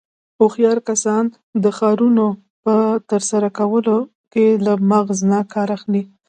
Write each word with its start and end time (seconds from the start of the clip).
هوښیار 0.37 0.77
کسان 0.89 1.25
د 1.63 1.65
کارنو 1.79 2.27
په 2.63 2.75
ترسره 3.09 3.49
کولو 3.59 3.97
کې 4.31 4.45
له 4.65 4.73
مغزو 4.89 5.25
نه 5.31 5.39
کار 5.53 5.69
اخلي. 5.77 6.03